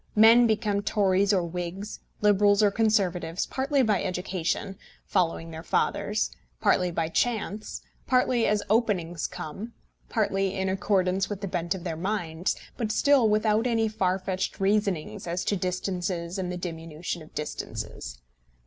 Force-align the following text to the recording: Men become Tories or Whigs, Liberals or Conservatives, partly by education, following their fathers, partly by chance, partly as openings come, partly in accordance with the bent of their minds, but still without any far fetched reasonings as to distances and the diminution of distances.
Men 0.15 0.47
become 0.47 0.81
Tories 0.81 1.31
or 1.31 1.43
Whigs, 1.43 1.99
Liberals 2.21 2.63
or 2.63 2.71
Conservatives, 2.71 3.45
partly 3.45 3.83
by 3.83 4.03
education, 4.03 4.79
following 5.05 5.51
their 5.51 5.61
fathers, 5.61 6.31
partly 6.59 6.89
by 6.89 7.07
chance, 7.07 7.83
partly 8.07 8.47
as 8.47 8.63
openings 8.67 9.27
come, 9.27 9.73
partly 10.09 10.55
in 10.57 10.69
accordance 10.69 11.29
with 11.29 11.41
the 11.41 11.47
bent 11.47 11.75
of 11.75 11.83
their 11.83 11.95
minds, 11.97 12.55
but 12.77 12.91
still 12.91 13.29
without 13.29 13.67
any 13.67 13.87
far 13.87 14.17
fetched 14.17 14.59
reasonings 14.59 15.27
as 15.27 15.45
to 15.45 15.55
distances 15.55 16.39
and 16.39 16.51
the 16.51 16.57
diminution 16.57 17.21
of 17.21 17.35
distances. 17.35 18.17